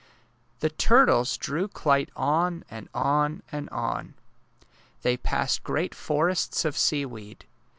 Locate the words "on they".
3.69-5.15